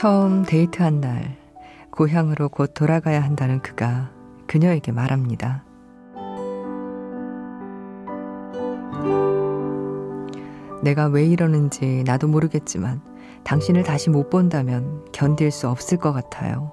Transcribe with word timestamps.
처음 0.00 0.46
데이트한 0.46 1.02
날, 1.02 1.36
고향으로 1.90 2.48
곧 2.48 2.72
돌아가야 2.72 3.22
한다는 3.22 3.60
그가 3.60 4.10
그녀에게 4.46 4.92
말합니다. 4.92 5.62
내가 10.82 11.04
왜 11.08 11.26
이러는지 11.26 12.02
나도 12.06 12.28
모르겠지만 12.28 13.02
당신을 13.44 13.82
다시 13.82 14.08
못 14.08 14.30
본다면 14.30 15.04
견딜 15.12 15.50
수 15.50 15.68
없을 15.68 15.98
것 15.98 16.14
같아요. 16.14 16.72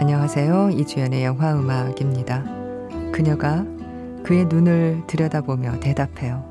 안녕하세요. 0.00 0.70
이주연의 0.70 1.24
영화 1.24 1.52
음악입니다. 1.58 2.44
그녀가 3.10 3.64
그의 4.22 4.44
눈을 4.44 5.02
들여다보며 5.08 5.80
대답해요. 5.80 6.44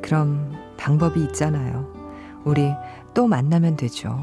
그럼 0.00 0.50
방법이 0.78 1.22
있잖아요. 1.24 1.86
우리 2.46 2.72
또 3.12 3.26
만나면 3.26 3.76
되죠. 3.76 4.18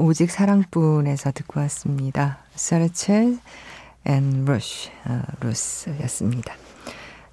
오직 0.00 0.30
사랑뿐에서 0.30 1.30
듣고 1.32 1.60
왔습니다. 1.60 2.38
세르체 2.54 3.36
and 4.06 4.44
루시, 4.46 4.90
어, 5.04 5.20
루스였습니다. 5.40 6.54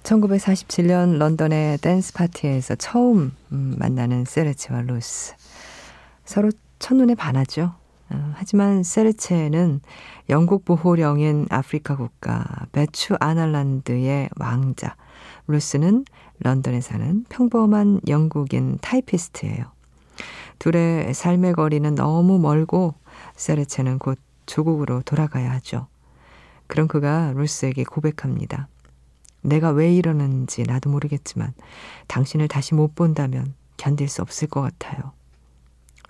1947년 0.02 1.16
런던의 1.16 1.78
댄스 1.78 2.12
파티에서 2.12 2.74
처음 2.74 3.34
음, 3.52 3.74
만나는 3.78 4.26
세르체와 4.26 4.82
루스. 4.82 5.34
서로 6.26 6.50
첫눈에 6.78 7.14
반하죠. 7.14 7.72
어, 8.10 8.32
하지만 8.34 8.82
세르체는 8.82 9.80
영국 10.28 10.66
보호령인 10.66 11.46
아프리카 11.48 11.96
국가 11.96 12.44
베추아날란드의 12.72 14.28
왕자. 14.36 14.94
루스는 15.46 16.04
런던에 16.40 16.82
사는 16.82 17.24
평범한 17.30 18.02
영국인 18.08 18.76
타이피스트예요. 18.82 19.77
둘의 20.58 21.14
삶의 21.14 21.54
거리는 21.54 21.94
너무 21.94 22.38
멀고 22.38 22.94
세레체는 23.36 23.98
곧 23.98 24.18
조국으로 24.46 25.02
돌아가야 25.02 25.50
하죠. 25.52 25.86
그럼 26.66 26.88
그가 26.88 27.32
루스에게 27.34 27.84
고백합니다. 27.84 28.68
내가 29.42 29.70
왜 29.70 29.92
이러는지 29.92 30.64
나도 30.64 30.90
모르겠지만 30.90 31.52
당신을 32.06 32.48
다시 32.48 32.74
못 32.74 32.94
본다면 32.94 33.54
견딜 33.76 34.08
수 34.08 34.22
없을 34.22 34.48
것 34.48 34.60
같아요. 34.60 35.12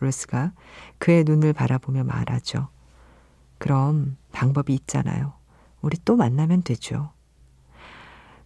루스가 0.01 0.53
그의 0.99 1.25
눈을 1.25 1.53
바라보며 1.53 2.05
말하죠. 2.05 2.69
그럼 3.59 4.17
방법이 4.33 4.73
있잖아요. 4.75 5.35
우리 5.83 5.97
또 6.05 6.17
만나면 6.17 6.63
되죠. 6.63 7.11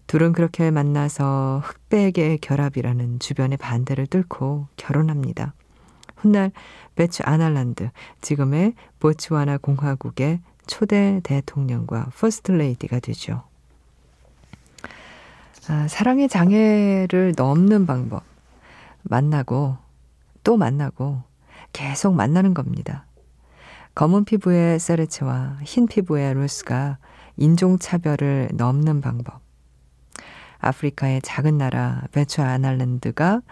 둘은 0.07 0.33
그렇게 0.33 0.71
만나서 0.71 1.63
흑백의 1.65 2.39
결합이라는 2.39 3.19
주변의 3.19 3.57
반대를 3.59 4.07
뚫고 4.09 4.69
결혼합니다. 4.77 5.55
훗날 6.23 6.53
베추아날란드, 6.95 7.91
지금의 8.21 8.75
보츠와나 9.01 9.59
공화국의 9.59 10.41
초대 10.67 11.21
대통령과 11.25 12.11
퍼스트 12.17 12.53
레이디가 12.53 13.01
되죠. 13.01 13.43
아, 15.69 15.87
사랑의 15.89 16.29
장애를 16.29 17.35
넘는 17.37 17.87
방법. 17.87 18.23
만나고 19.03 19.77
또 20.45 20.57
만나고 20.57 21.23
계속 21.73 22.15
만나는 22.15 22.55
겁니다. 22.55 23.07
검은 23.95 24.25
피부의 24.25 24.79
세르체와 24.79 25.59
흰 25.63 25.87
피부의 25.87 26.35
루스가 26.35 26.99
인종차별을 27.37 28.51
넘는 28.55 29.01
방법. 29.01 29.41
아프리카의 30.59 31.23
작은 31.23 31.59
나라 31.59 32.03
베추아날란드가 32.13 33.43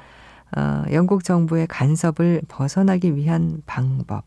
어, 0.56 0.84
영국 0.92 1.24
정부의 1.24 1.66
간섭을 1.66 2.42
벗어나기 2.48 3.14
위한 3.14 3.62
방법. 3.66 4.24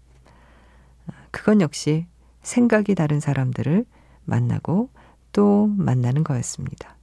그건 1.31 1.61
역시 1.61 2.05
생각이 2.41 2.95
다른 2.95 3.19
사람들을 3.19 3.85
만나고 4.25 4.89
또 5.31 5.67
만나는 5.67 6.23
거였습니다. 6.23 6.95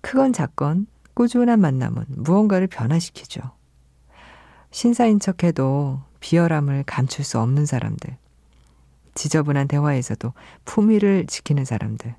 크건 0.00 0.32
작건 0.32 0.86
꾸준한 1.14 1.60
만남은 1.60 2.04
무언가를 2.08 2.66
변화시키죠. 2.66 3.40
신사인 4.70 5.20
척해도 5.20 6.00
비열함을 6.20 6.84
감출 6.86 7.24
수 7.24 7.38
없는 7.38 7.66
사람들. 7.66 8.16
지저분한 9.14 9.68
대화에서도 9.68 10.32
품위를 10.64 11.26
지키는 11.26 11.64
사람들. 11.64 12.14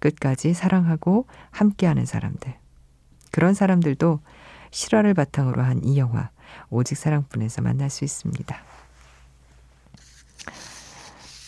끝까지 0.00 0.54
사랑하고 0.54 1.26
함께하는 1.50 2.04
사람들. 2.04 2.54
그런 3.30 3.54
사람들도 3.54 4.20
실화를 4.72 5.14
바탕으로 5.14 5.62
한 5.62 5.80
이 5.84 5.98
영화 5.98 6.30
오직 6.70 6.96
사랑뿐에서 6.96 7.62
만날 7.62 7.90
수 7.90 8.04
있습니다. 8.04 8.56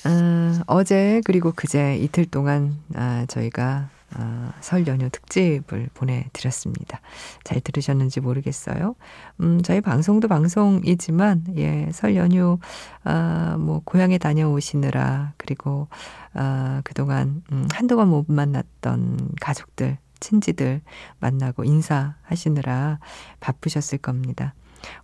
어, 0.07 0.63
어제 0.67 1.23
그리고 1.25 1.53
그제 1.55 1.97
이틀 1.97 2.27
동안 2.27 2.77
아, 2.95 3.25
저희가 3.27 3.89
어, 4.17 4.51
설 4.61 4.87
연휴 4.87 5.09
특집을 5.11 5.89
보내드렸습니다. 5.95 7.01
잘 7.43 7.61
들으셨는지 7.61 8.21
모르겠어요. 8.21 8.95
음, 9.41 9.61
저희 9.63 9.81
방송도 9.81 10.29
방송이지만, 10.29 11.47
예, 11.57 11.89
설 11.93 12.15
연휴, 12.15 12.59
아, 13.03 13.57
뭐, 13.59 13.83
고향에 13.85 14.19
다녀오시느라, 14.19 15.33
그리고, 15.37 15.89
아, 16.33 16.81
그동안, 16.85 17.43
음, 17.51 17.67
한동안 17.73 18.07
못 18.07 18.27
만났던 18.31 19.31
가족들, 19.41 19.99
친지들 20.25 20.81
만나고 21.21 21.65
인사하시느라 21.65 22.99
바쁘셨을 23.41 23.99
겁니다. 23.99 24.55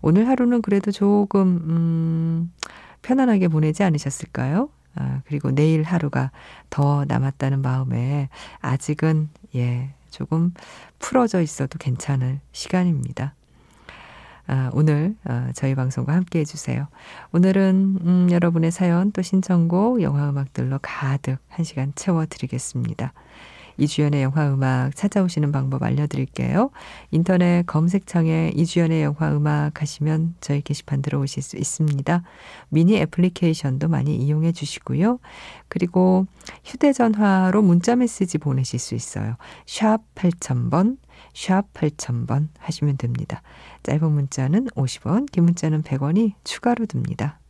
오늘 0.01 0.29
하루는 0.29 0.63
그래도 0.63 0.91
조금, 0.91 1.61
음, 1.69 2.53
편안하게 3.03 3.49
보내지 3.49 3.83
않으셨을까요? 3.83 4.71
아, 4.95 5.21
그리고 5.27 5.51
내일 5.51 5.83
하루가 5.83 6.31
더 6.71 7.05
남았다는 7.07 7.63
마음에 7.63 8.29
아직은, 8.61 9.29
예, 9.55 9.95
조금 10.11 10.53
풀어져 10.99 11.41
있어도 11.41 11.79
괜찮을 11.79 12.41
시간입니다. 12.53 13.35
아, 14.47 14.71
오늘 14.73 15.15
어, 15.25 15.51
저희 15.55 15.77
방송과 15.77 16.13
함께 16.13 16.41
해주세요. 16.41 16.89
오늘은 17.33 17.99
음, 18.01 18.29
여러분의 18.33 18.73
사연 18.73 19.13
또 19.13 19.23
신청곡 19.23 20.03
영화 20.03 20.29
음악들로 20.29 20.81
가득 20.83 21.39
한 21.49 21.65
시간 21.65 21.93
채워드리겠습니다. 21.95 23.13
이주연의 23.81 24.23
영화 24.23 24.53
음악 24.53 24.95
찾아오시는 24.95 25.53
방법 25.53 25.83
알려드릴게요. 25.83 26.71
인터넷 27.11 27.65
검색창에 27.67 28.53
이주연의 28.55 29.03
영화 29.03 29.35
음악 29.35 29.81
하시면 29.81 30.35
저희 30.41 30.61
게시판 30.61 31.03
들어오실 31.03 31.43
수 31.43 31.57
있습니다. 31.57 32.23
미니 32.69 32.99
애플리케이션도 32.99 33.89
많이 33.89 34.17
이용해 34.17 34.53
주시고요. 34.53 35.19
그리고 35.69 36.27
휴대전화로 36.65 37.63
문자 37.63 37.97
메시지 37.97 38.39
보내실 38.39 38.79
수 38.79 38.95
있어요. 38.95 39.37
샵 39.67 39.99
8000번, 40.15 40.99
샵 41.35 41.73
8000번 41.73 42.49
하시면 42.59 42.99
됩니다. 42.99 43.43
짧은 43.83 44.13
문자는 44.13 44.67
50원, 44.69 45.31
긴 45.33 45.45
문자는 45.45 45.83
100원이 45.83 46.33
추가로 46.45 46.87
듭니다. 46.87 47.41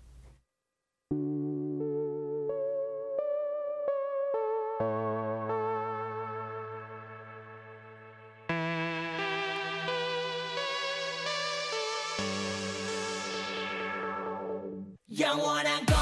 영원한 15.20 15.84
건 15.84 15.96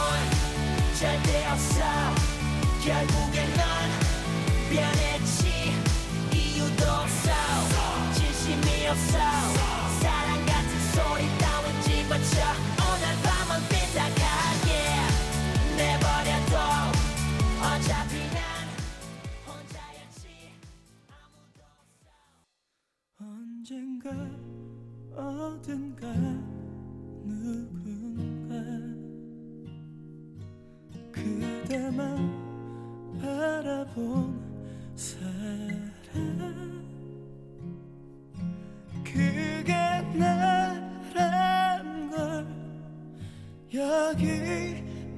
절대 0.96 1.44
없어. 1.46 1.80
결국엔 2.84 3.52
넌 3.56 3.66
변했지. 4.70 5.72
이유도 6.32 6.84
없어. 6.84 7.28
없어 8.88 9.37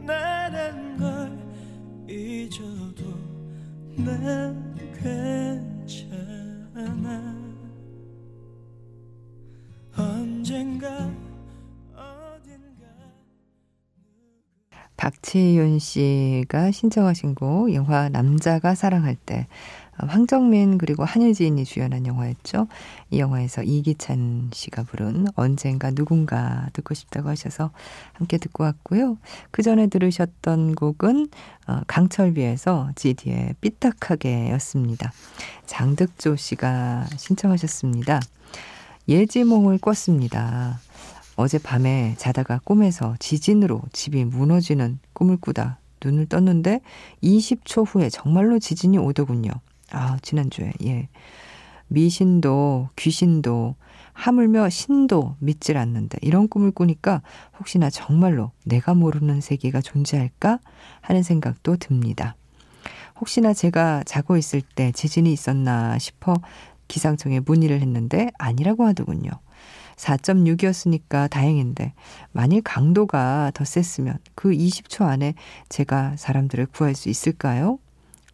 나란 0.04 0.96
걸 0.96 1.38
잊어도 2.08 3.04
난 3.96 4.74
괜찮아. 6.74 7.34
언젠가 9.96 11.10
박치윤 15.00 15.78
씨가 15.78 16.70
신청하신 16.72 17.34
곡 17.34 17.72
영화 17.72 18.10
남자가 18.10 18.74
사랑할 18.74 19.16
때. 19.16 19.46
어, 19.89 19.89
황정민 20.06 20.78
그리고 20.78 21.04
한유진이 21.04 21.64
주연한 21.64 22.06
영화였죠. 22.06 22.66
이 23.10 23.18
영화에서 23.18 23.62
이기찬 23.62 24.50
씨가 24.52 24.84
부른 24.84 25.26
언젠가 25.34 25.90
누군가 25.90 26.68
듣고 26.72 26.94
싶다고 26.94 27.28
하셔서 27.28 27.70
함께 28.12 28.38
듣고 28.38 28.64
왔고요. 28.64 29.18
그 29.50 29.62
전에 29.62 29.86
들으셨던 29.86 30.74
곡은 30.74 31.28
어, 31.66 31.80
강철비에서 31.86 32.90
GD의 32.96 33.54
삐딱하게였습니다. 33.60 35.12
장득조 35.66 36.36
씨가 36.36 37.06
신청하셨습니다. 37.16 38.20
예지몽을 39.08 39.78
꿨습니다. 39.78 40.78
어젯밤에 41.36 42.14
자다가 42.18 42.60
꿈에서 42.64 43.16
지진으로 43.18 43.82
집이 43.92 44.24
무너지는 44.24 44.98
꿈을 45.12 45.36
꾸다 45.38 45.78
눈을 46.04 46.26
떴는데 46.26 46.80
20초 47.22 47.86
후에 47.86 48.10
정말로 48.10 48.58
지진이 48.58 48.98
오더군요. 48.98 49.50
아, 49.92 50.18
지난주에, 50.22 50.72
예. 50.84 51.08
미신도, 51.88 52.90
귀신도, 52.96 53.74
하물며 54.12 54.68
신도 54.68 55.36
믿질 55.38 55.76
않는데 55.78 56.18
이런 56.20 56.46
꿈을 56.48 56.70
꾸니까 56.72 57.22
혹시나 57.58 57.90
정말로 57.90 58.52
내가 58.64 58.94
모르는 58.94 59.40
세계가 59.40 59.80
존재할까 59.80 60.58
하는 61.00 61.22
생각도 61.22 61.76
듭니다. 61.76 62.36
혹시나 63.18 63.52
제가 63.52 64.02
자고 64.04 64.36
있을 64.36 64.60
때 64.60 64.92
지진이 64.92 65.32
있었나 65.32 65.98
싶어 65.98 66.34
기상청에 66.88 67.40
문의를 67.40 67.80
했는데 67.80 68.30
아니라고 68.38 68.84
하더군요. 68.86 69.30
4.6이었으니까 69.96 71.28
다행인데 71.28 71.92
만일 72.32 72.62
강도가 72.62 73.50
더 73.54 73.64
셌으면 73.64 74.18
그 74.34 74.50
20초 74.50 75.04
안에 75.04 75.34
제가 75.68 76.16
사람들을 76.16 76.66
구할 76.66 76.94
수 76.94 77.08
있을까요? 77.08 77.78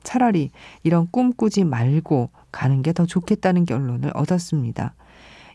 차라리 0.07 0.51
이런 0.85 1.09
꿈 1.11 1.33
꾸지 1.33 1.65
말고 1.65 2.31
가는 2.53 2.81
게 2.83 2.93
더 2.93 3.05
좋겠다는 3.05 3.67
결론을 3.67 4.13
얻었습니다. 4.15 4.95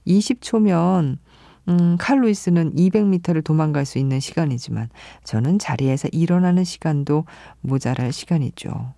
20초면 0.05 1.17
음, 1.69 1.97
칼로이스는 1.99 2.75
200m를 2.75 3.43
도망갈 3.43 3.85
수 3.85 3.97
있는 3.97 4.19
시간이지만 4.19 4.89
저는 5.23 5.57
자리에서 5.57 6.07
일어나는 6.11 6.63
시간도 6.63 7.25
모자랄 7.61 8.11
시간이죠. 8.11 8.93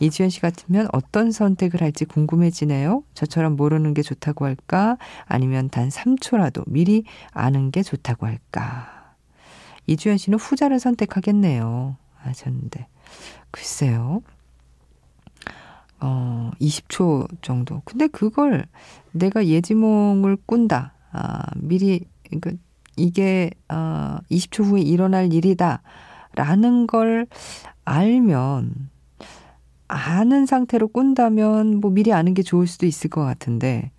이지연 0.00 0.30
씨 0.30 0.40
같으면 0.40 0.86
어떤 0.92 1.32
선택을 1.32 1.82
할지 1.82 2.04
궁금해지네요. 2.04 3.02
저처럼 3.14 3.56
모르는 3.56 3.94
게 3.94 4.02
좋다고 4.02 4.44
할까? 4.46 4.96
아니면 5.26 5.68
단 5.70 5.88
3초라도 5.88 6.62
미리 6.68 7.04
아는 7.32 7.70
게 7.72 7.82
좋다고 7.82 8.26
할까? 8.26 9.14
이주연 9.86 10.18
씨는 10.18 10.38
후자를 10.38 10.78
선택하겠네요. 10.78 11.96
하셨는데. 12.18 12.86
글쎄요. 13.50 14.22
어, 16.00 16.50
20초 16.60 17.28
정도. 17.42 17.82
근데 17.84 18.06
그걸 18.06 18.66
내가 19.12 19.46
예지몽을 19.46 20.36
꾼다. 20.46 20.94
아, 21.12 21.42
미리, 21.56 22.06
그, 22.40 22.56
이게, 22.96 23.50
어, 23.68 24.18
20초 24.30 24.64
후에 24.64 24.82
일어날 24.82 25.32
일이다. 25.32 25.82
라는 26.34 26.86
걸 26.86 27.26
알면, 27.84 28.90
아는 29.88 30.44
상태로 30.44 30.88
꾼다면 30.88 31.80
뭐 31.80 31.90
미리 31.90 32.12
아는 32.12 32.34
게 32.34 32.42
좋을 32.42 32.66
수도 32.66 32.84
있을 32.86 33.08
것 33.08 33.24
같은데 33.24 33.90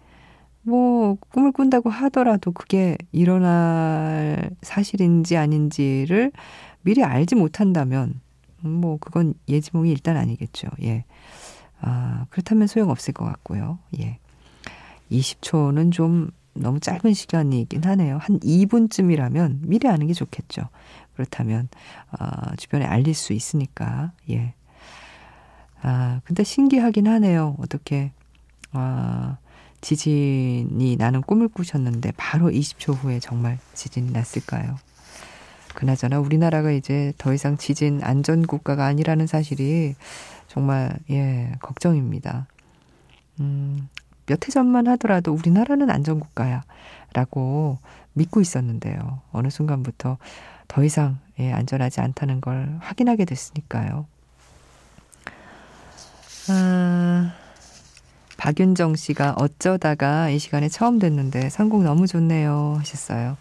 뭐 0.62 1.18
꿈을 1.32 1.52
꾼다고 1.52 1.90
하더라도 1.90 2.52
그게 2.52 2.96
일어날 3.12 4.52
사실인지 4.62 5.36
아닌지를 5.36 6.32
미리 6.84 7.04
알지 7.04 7.36
못한다면 7.36 8.22
뭐 8.62 8.98
그건 9.00 9.34
예지몽이 9.48 9.90
일단 9.90 10.16
아니겠죠. 10.16 10.68
예. 10.84 11.06
아, 11.82 12.26
그렇다면 12.30 12.68
소용없을 12.68 13.14
것 13.14 13.26
같고요. 13.26 13.80
예. 14.00 14.20
20초는 15.12 15.92
좀 15.92 16.32
너무 16.54 16.80
짧은 16.80 17.14
시간이긴 17.14 17.84
하네요. 17.84 18.18
한 18.18 18.40
2분쯤이라면 18.40 19.60
미리 19.62 19.88
아는 19.88 20.08
게 20.08 20.14
좋겠죠. 20.14 20.64
그렇다면 21.14 21.70
어, 22.12 22.56
주변에 22.58 22.86
알릴 22.86 23.14
수 23.14 23.34
있으니까 23.34 24.12
예. 24.30 24.54
아, 25.82 26.22
근데 26.26 26.44
신기하긴 26.44 27.08
하네요. 27.08 27.56
어떻게, 27.60 28.12
아, 28.74 29.38
지진이 29.82 30.98
나는 30.98 31.22
꿈을 31.22 31.48
꾸셨는데 31.48 32.12
바로 32.18 32.50
20초 32.50 32.96
후에 32.96 33.20
정말 33.20 33.60
지진이 33.74 34.12
났을까요? 34.12 34.78
그나저나 35.74 36.20
우리나라가 36.20 36.72
이제 36.72 37.14
더 37.18 37.34
이상 37.34 37.58
지진 37.58 38.02
안전 38.04 38.46
국가가 38.46 38.86
아니라는 38.86 39.28
사실이 39.28 39.96
정말, 40.50 40.98
예, 41.12 41.54
걱정입니다. 41.62 42.48
음, 43.40 43.88
몇 44.26 44.48
해 44.48 44.52
전만 44.52 44.88
하더라도 44.90 45.34
우리나라는 45.34 45.90
안전 45.90 46.20
국가야. 46.20 46.64
라고 47.14 47.80
믿고 48.14 48.42
있었는데요. 48.42 49.22
어느 49.32 49.50
순간부터 49.50 50.18
더 50.68 50.84
이상, 50.84 51.20
예, 51.40 51.52
안전하지 51.54 52.02
않다는 52.02 52.42
걸 52.42 52.78
확인하게 52.82 53.26
됐으니까요. 53.26 54.06
아, 56.50 57.34
박윤정 58.38 58.96
씨가 58.96 59.34
어쩌다가 59.38 60.30
이 60.30 60.40
시간에 60.40 60.70
처음 60.70 61.00
됐는데 61.00 61.50
선곡 61.50 61.84
너무 61.84 62.08
좋네요 62.08 62.76
하셨어요. 62.80 63.38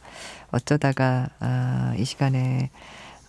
어쩌다가 0.50 1.28
아, 1.40 1.94
이 1.96 2.04
시간에 2.04 2.70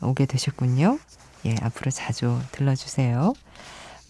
오게 0.01 0.25
되셨군요. 0.25 1.00
예, 1.45 1.55
앞으로 1.62 1.91
자주 1.91 2.39
들러주세요. 2.51 3.33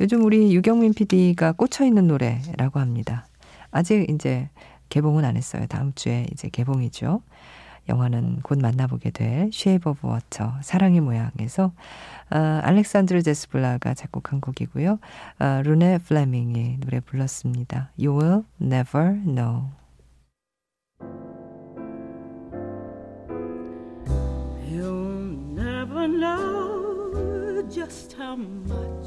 요즘 0.01 0.23
우리 0.23 0.55
유경민 0.55 0.93
PD가 0.93 1.51
꽂혀 1.51 1.85
있는 1.85 2.07
노래라고 2.07 2.79
합니다. 2.79 3.27
아직 3.69 4.09
이제 4.09 4.49
개봉은 4.87 5.25
안 5.25 5.35
했어요. 5.35 5.65
다음 5.67 5.91
주에 5.93 6.25
이제 6.31 6.47
개봉이죠. 6.49 7.21
영화는 7.89 8.39
곧 8.41 8.59
만나보게 8.59 9.09
될 9.09 9.49
Shape 9.51 9.89
of 9.89 10.07
Water 10.07 10.53
사랑의 10.61 11.01
모양에서 11.01 11.73
어, 12.31 12.37
알렉상드르 12.37 13.23
데스플라가 13.23 13.93
작곡한 13.93 14.39
곡이고요. 14.39 14.99
어, 15.39 15.61
르네 15.65 15.99
플레밍이 15.99 16.77
노래 16.79 17.01
불렀습니다. 17.01 17.91
You 17.99 18.17
will 18.17 18.43
never 18.61 19.13
know. 19.25 19.71
You'll 24.71 25.35
never 25.57 26.07
know 26.07 27.67
just 27.69 28.15
how 28.17 28.37
much 28.37 28.98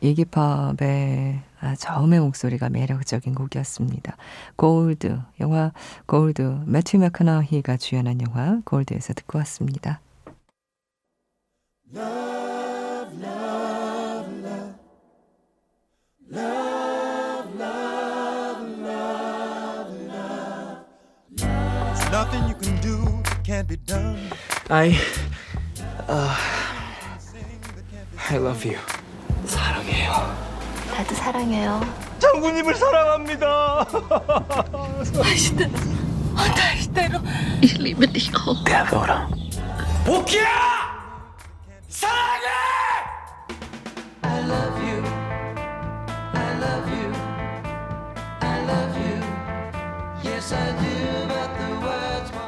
이기팝의 0.00 1.42
아, 1.60 1.76
저음의 1.76 2.20
목소리가 2.20 2.70
매력적인 2.70 3.34
곡이었습니다. 3.34 4.16
골드, 4.56 5.20
영화 5.40 5.72
골드, 6.06 6.62
매튜 6.66 6.98
맥커너히가 6.98 7.76
주연한 7.76 8.20
영화 8.22 8.60
골드에서 8.64 9.12
듣고 9.14 9.38
왔습니다. 9.38 10.00
Nothing 22.10 22.48
you 22.48 22.56
can 22.60 22.80
do 22.80 23.22
that 23.22 23.44
can't 23.44 23.68
be 23.68 23.76
done. 23.76 24.18
I 24.68 24.98
uh, 26.08 26.36
I 28.30 28.36
love 28.36 28.64
you. 28.64 28.78
사랑해요. 31.00 31.02
나도 31.02 31.14
사랑해요. 31.14 31.80
장군님을 32.18 32.74
사랑합니다. 32.74 33.86
Ich 37.62 37.78
liebe 37.78 38.06
dich 38.06 38.30
auch. 38.34 38.64
대보라. 38.64 39.28
복희야! 40.04 40.46
사랑해! 41.88 42.50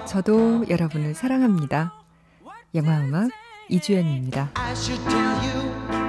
저도 0.06 0.68
여러분을 0.68 1.14
사랑합니다. 1.14 1.94
영화 2.74 2.98
음악 2.98 3.30
이주연입니다. 3.70 4.50
I 4.54 4.72
should 4.72 5.02
tell 5.08 5.22
you 5.40 6.01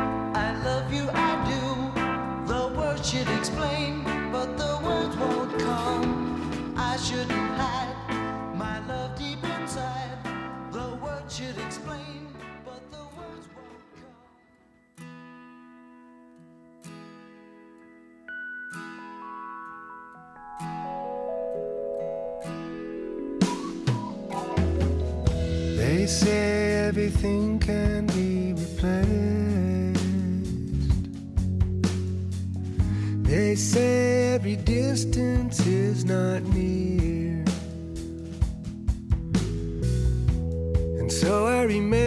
everything 27.24 27.60
can 27.60 28.06
be 28.08 28.54
replaced. 28.54 29.14
They 33.24 33.56
say 33.56 34.34
every 34.34 34.58
distance 34.58 35.66
is 35.66 36.04
not 36.04 36.44
near. 36.54 37.46
And 41.00 41.12
so 41.12 41.46
I 41.46 41.64
remember 41.64 42.03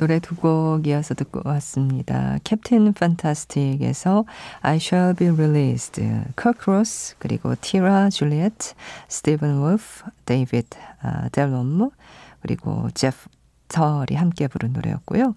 노래 0.00 0.18
두 0.18 0.34
곡 0.34 0.86
이어서 0.86 1.12
듣고 1.12 1.42
왔습니다. 1.44 2.38
Captain 2.42 2.94
Fantastic에서 2.94 4.24
I 4.62 4.76
Shall 4.76 5.14
Be 5.14 5.28
Released, 5.28 6.02
커크 6.36 6.70
로스, 6.70 7.16
그리고 7.18 7.54
티라 7.60 8.08
줄리엣, 8.08 8.54
스티븐 9.08 9.60
데이비드 10.24 10.78
아, 11.02 11.28
델롬, 11.28 11.90
그리고 12.40 12.88
제프 12.94 13.28
털이 13.70 14.16
함께 14.16 14.48
부른 14.48 14.72
노래였고요. 14.72 15.34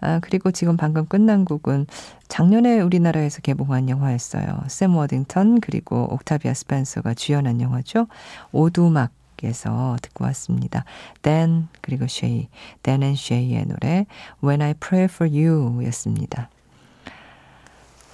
아, 0.00 0.18
그리고 0.20 0.50
지금 0.50 0.76
방금 0.76 1.06
끝난 1.06 1.44
곡은 1.44 1.86
작년에 2.28 2.80
우리나라에서 2.80 3.40
개봉한 3.40 3.88
영화였어요. 3.88 4.64
샘 4.68 4.96
워딩턴 4.96 5.60
그리고 5.60 6.08
옥타비아 6.12 6.54
스펜서가 6.54 7.14
주연한 7.14 7.60
영화죠. 7.60 8.06
오두막 8.52 9.10
에서 9.44 9.96
듣고 10.00 10.24
왔습니다. 10.26 10.84
Dan 11.22 11.66
그리고 11.80 12.04
Shay, 12.04 12.48
Dan 12.84 13.02
and 13.02 13.20
Shay의 13.20 13.66
노래 13.66 14.06
When 14.40 14.62
I 14.62 14.74
Pray 14.74 15.06
for 15.06 15.28
You 15.28 15.84
였습니다. 15.86 16.48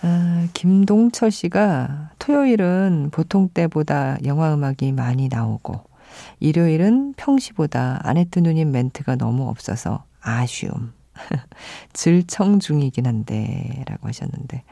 아, 0.00 0.48
김동철 0.54 1.30
씨가 1.30 2.12
토요일은 2.18 3.10
보통 3.12 3.50
때보다 3.50 4.16
영화 4.24 4.54
음악이 4.54 4.92
많이 4.92 5.28
나오고 5.28 5.87
일요일은 6.40 7.14
평시보다 7.16 8.00
아네트 8.02 8.40
누님 8.40 8.70
멘트가 8.70 9.16
너무 9.16 9.48
없어서 9.48 10.04
아쉬움. 10.20 10.92
질청 11.92 12.60
중이긴 12.60 13.06
한데 13.06 13.84
라고 13.86 14.08
하셨는데 14.08 14.62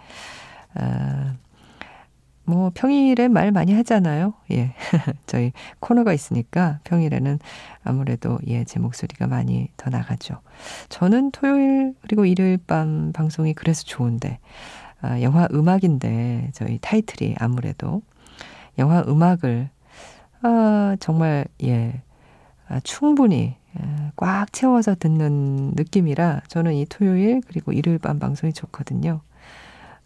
아, 0.74 1.34
뭐 2.44 2.70
평일에 2.72 3.26
말 3.28 3.50
많이 3.50 3.74
하잖아요. 3.74 4.34
예. 4.52 4.72
저희 5.26 5.52
코너가 5.80 6.12
있으니까 6.12 6.78
평일에는 6.84 7.40
아무래도 7.82 8.38
예, 8.46 8.64
제 8.64 8.78
목소리가 8.78 9.26
많이 9.26 9.68
더 9.76 9.90
나가죠. 9.90 10.40
저는 10.88 11.32
토요일 11.32 11.94
그리고 12.02 12.24
일요일 12.24 12.58
밤 12.58 13.12
방송이 13.12 13.52
그래서 13.54 13.82
좋은데 13.82 14.38
아, 15.00 15.20
영화 15.22 15.48
음악인데 15.52 16.50
저희 16.54 16.78
타이틀이 16.80 17.34
아무래도 17.38 18.02
영화 18.78 19.02
음악을 19.06 19.70
아, 20.42 20.96
정말 21.00 21.46
예. 21.62 22.02
아, 22.68 22.80
충분히 22.80 23.56
예, 23.78 24.12
꽉 24.16 24.52
채워서 24.52 24.94
듣는 24.94 25.72
느낌이라 25.76 26.42
저는 26.48 26.74
이 26.74 26.84
토요일 26.86 27.40
그리고 27.46 27.72
일요일 27.72 27.98
밤 27.98 28.18
방송이 28.18 28.52
좋거든요. 28.52 29.20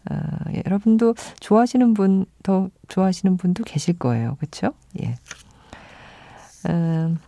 아, 0.09 0.15
예, 0.53 0.63
여러분도 0.65 1.15
좋아하시는 1.39 1.93
분, 1.93 2.25
더 2.43 2.69
좋아하시는 2.87 3.37
분도 3.37 3.63
계실 3.63 3.97
거예요. 3.97 4.35
그렇죠? 4.39 4.73
예. 5.01 5.15
음, 6.69 7.19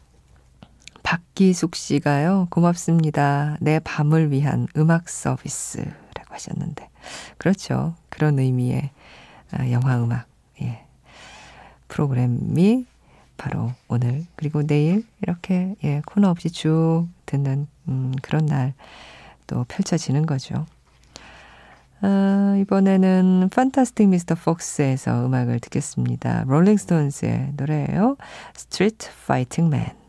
박기숙 1.04 1.76
씨가요. 1.76 2.48
고맙습니다. 2.50 3.58
내 3.60 3.80
밤을 3.80 4.32
위한 4.32 4.68
음악 4.78 5.10
서비스라고 5.10 5.94
하셨는데. 6.30 6.90
그렇죠. 7.38 7.96
그런 8.10 8.40
의미의 8.40 8.92
아, 9.52 9.70
영화 9.72 10.02
음악. 10.02 10.28
예. 10.62 10.86
프로그램이 11.88 12.86
바로 13.38 13.72
오늘 13.88 14.26
그리고 14.36 14.66
내일 14.66 15.06
이렇게 15.22 15.76
예, 15.84 16.02
코너 16.06 16.30
없이 16.30 16.50
쭉 16.50 17.08
듣는 17.26 17.68
음, 17.88 18.14
그런 18.22 18.46
날 18.46 18.74
또 19.48 19.66
펼쳐지는 19.68 20.26
거죠. 20.26 20.66
아, 22.02 22.58
이번에는 22.60 23.50
판타스틱 23.54 24.10
미스터 24.10 24.36
폭스에서 24.36 25.26
음악을 25.26 25.60
듣겠습니다. 25.62 26.44
롤링스톤스의 26.48 27.54
노래예요. 27.56 28.18
Street 28.56 29.08
Fighting 29.24 29.74
Man. 29.74 30.03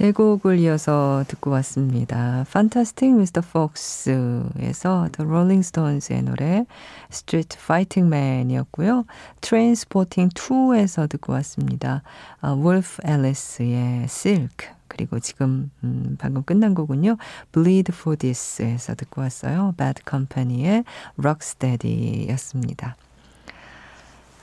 세 0.00 0.12
곡을 0.12 0.58
이어서 0.60 1.24
듣고 1.28 1.50
왔습니다. 1.50 2.46
Fantastic 2.48 3.12
Mr. 3.14 3.42
Fox에서 3.46 5.10
The 5.12 5.28
Rolling 5.28 5.60
Stones의 5.60 6.22
노래 6.22 6.64
Street 7.12 7.58
Fighting 7.60 8.06
Man이었고요. 8.08 9.04
Trainspotting 9.42 10.32
2에서 10.32 11.06
듣고 11.06 11.34
왔습니다. 11.34 12.02
uh, 12.42 12.58
Wolf 12.58 12.98
Alice의 13.06 14.04
Silk 14.04 14.70
그리고 14.88 15.20
지금 15.20 15.70
음, 15.84 16.16
방금 16.18 16.44
끝난 16.44 16.74
곡은요. 16.74 17.18
Bleed 17.52 17.92
for 17.92 18.16
This에서 18.16 18.94
듣고 18.94 19.20
왔어요. 19.20 19.74
Bad 19.76 20.00
Company의 20.08 20.84
Rocksteady였습니다. 21.18 22.96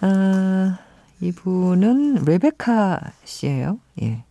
아, 0.01 0.77
이분은 1.19 2.25
레베카 2.25 2.99
씨예요. 3.23 3.79
예. 4.03 4.26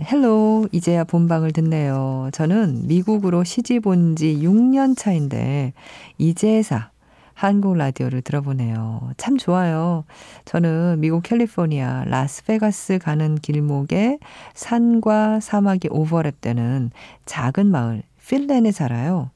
Hello, 0.00 0.68
이제야 0.72 1.04
본방을 1.04 1.52
듣네요. 1.52 2.28
저는 2.32 2.86
미국으로 2.86 3.44
시집 3.44 3.86
온 3.86 4.14
지 4.16 4.38
6년 4.42 4.96
차인데, 4.96 5.72
이제사 6.18 6.90
한국 7.34 7.76
라디오를 7.76 8.22
들어보네요. 8.22 9.12
참 9.16 9.36
좋아요. 9.36 10.04
저는 10.46 11.00
미국 11.00 11.22
캘리포니아 11.22 12.04
라스베가스 12.06 12.98
가는 12.98 13.34
길목에 13.36 14.18
산과 14.54 15.40
사막이 15.40 15.88
오버랩되는 15.90 16.90
작은 17.26 17.66
마을 17.66 18.02
필랜에 18.26 18.72
살아요. 18.72 19.30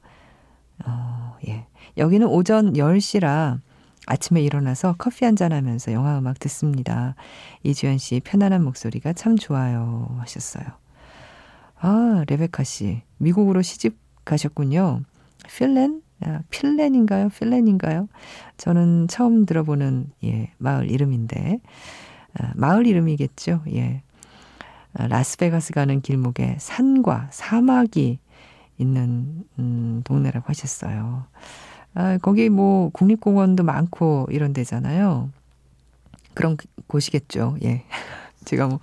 어, 0.85 1.35
예. 1.47 1.65
여기는 1.97 2.25
오전 2.27 2.73
10시라 2.73 3.59
아침에 4.11 4.41
일어나서 4.41 4.95
커피 4.97 5.23
한잔 5.23 5.53
하면서 5.53 5.93
영화 5.93 6.17
음악 6.19 6.37
듣습니다. 6.39 7.15
이주연 7.63 7.97
씨 7.97 8.19
편안한 8.19 8.61
목소리가 8.61 9.13
참 9.13 9.37
좋아요 9.37 10.13
하셨어요. 10.19 10.65
아, 11.79 12.25
레베카 12.27 12.65
씨. 12.65 13.03
미국으로 13.17 13.61
시집 13.61 13.97
가셨군요. 14.25 15.03
필렌? 15.47 16.01
아, 16.25 16.41
필렌인가요? 16.49 17.29
필렌인가요? 17.29 18.09
저는 18.57 19.07
처음 19.07 19.45
들어보는 19.45 20.11
예, 20.25 20.51
마을 20.57 20.91
이름인데 20.91 21.59
아, 22.37 22.51
마을 22.55 22.87
이름이겠죠. 22.87 23.63
예. 23.73 24.03
아, 24.93 25.07
라스베가스 25.07 25.71
가는 25.71 26.01
길목에 26.01 26.57
산과 26.59 27.29
사막이 27.31 28.19
있는 28.77 29.45
음, 29.57 30.01
동네라고 30.03 30.49
하셨어요. 30.49 31.27
아, 31.93 32.17
거기 32.21 32.49
뭐 32.49 32.89
국립공원도 32.91 33.63
많고 33.63 34.27
이런 34.31 34.53
데잖아요. 34.53 35.29
그런 36.33 36.57
곳이겠죠. 36.87 37.57
예. 37.63 37.83
제가 38.45 38.67
뭐 38.67 38.79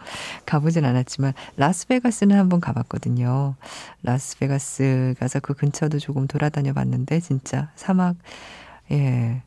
가보진 0.47 0.85
않았지만 0.85 1.33
라스베가스는 1.57 2.39
한번 2.39 2.61
가봤거든요. 2.61 3.57
라스베가스 4.05 5.15
가서 5.19 5.41
그 5.41 5.55
근처도 5.55 5.99
조금 5.99 6.27
돌아다녀 6.29 6.73
봤는데 6.75 7.21
진짜 7.21 7.71
사막 7.75 8.17
예. 8.93 9.43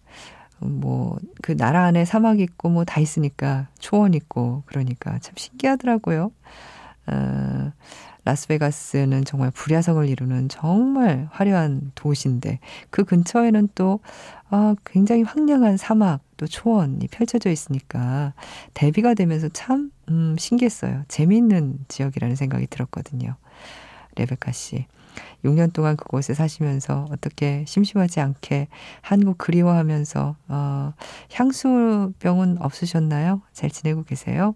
뭐 0.60 1.18
그 1.42 1.58
나라 1.58 1.86
안에 1.86 2.06
사막 2.06 2.40
있고 2.40 2.70
뭐 2.70 2.84
다 2.86 3.00
있으니까 3.02 3.68
초원 3.80 4.14
있고 4.14 4.64
그러니까 4.68 5.18
참 5.20 5.34
신기하더라고요. 5.38 6.32
어, 7.08 7.72
라스베가스는 8.24 9.26
정말 9.26 9.52
불야성을 9.52 10.08
이루는 10.08 10.50
정말 10.50 11.28
화려한 11.32 11.92
도시인데 11.96 12.60
그 12.90 13.04
근처에는 13.04 13.70
또 13.74 14.00
아, 14.50 14.76
굉장히 14.86 15.24
황량한 15.24 15.78
사막 15.78 16.22
또 16.38 16.46
초원이 16.46 17.08
펼쳐져 17.08 17.50
있으니까 17.50 18.34
대비가 18.74 19.14
되면서 19.14 19.50
참 19.50 19.92
음, 20.10 20.36
신기했어요. 20.38 21.04
재미있는 21.08 21.80
지역이라는 21.88 22.36
생각이 22.36 22.68
들었거든요. 22.68 23.36
레베카 24.16 24.52
씨. 24.52 24.86
6년 25.44 25.74
동안 25.74 25.98
그곳에 25.98 26.34
사시면서 26.34 27.08
어떻게 27.12 27.66
심심하지 27.68 28.20
않게 28.20 28.68
한국 29.02 29.38
그리워하면서 29.38 30.36
어, 30.48 30.94
향수병은 31.34 32.58
없으셨나요? 32.62 33.42
잘 33.52 33.70
지내고 33.70 34.04
계세요? 34.04 34.56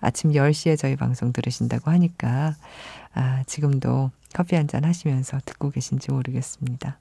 아침 0.00 0.32
10시에 0.32 0.78
저희 0.78 0.96
방송 0.96 1.32
들으신다고 1.32 1.90
하니까 1.90 2.56
아, 3.14 3.42
지금도 3.46 4.10
커피 4.34 4.56
한 4.56 4.66
잔 4.66 4.84
하시면서 4.84 5.38
듣고 5.44 5.70
계신지 5.70 6.10
모르겠습니다. 6.10 6.98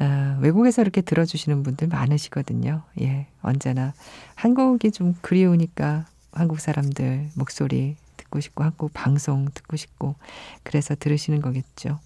아, 0.00 0.38
외국에서 0.40 0.82
이렇게 0.82 1.00
들어주시는 1.00 1.62
분들 1.62 1.88
많으시거든요. 1.88 2.82
예, 3.00 3.26
언제나 3.42 3.94
한국이 4.34 4.90
좀 4.92 5.14
그리우니까 5.22 6.06
한국 6.32 6.60
사람들 6.60 7.30
목소리 7.34 7.96
듣고 8.16 8.40
싶고 8.40 8.62
한국 8.64 8.92
방송 8.92 9.48
듣고 9.54 9.76
싶고 9.76 10.14
그래서 10.62 10.94
들으시는 10.94 11.40
거겠죠. 11.40 11.98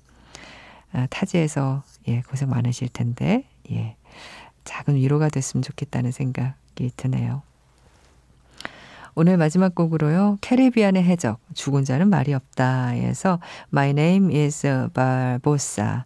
아, 0.92 1.06
타지에서 1.10 1.82
예, 2.08 2.22
고생 2.22 2.50
많으실 2.50 2.88
텐데 2.88 3.44
예, 3.70 3.96
작은 4.64 4.96
위로가 4.96 5.28
됐으면 5.28 5.62
좋겠다는 5.62 6.12
생각이 6.12 6.92
드네요. 6.96 7.42
오늘 9.14 9.36
마지막 9.36 9.74
곡으로요. 9.74 10.38
캐리비안의 10.40 11.02
해적 11.02 11.38
죽은 11.54 11.84
자는 11.84 12.08
말이 12.08 12.32
없다에서 12.32 13.40
My 13.70 13.90
Name 13.90 14.34
is 14.34 14.66
Barbosa 14.94 16.04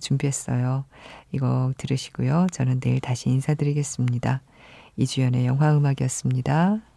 준비했어요. 0.00 0.84
이거 1.32 1.72
들으시고요. 1.78 2.48
저는 2.52 2.80
내일 2.80 3.00
다시 3.00 3.30
인사드리겠습니다. 3.30 4.42
이주연의 4.96 5.46
영화음악이었습니다. 5.46 6.91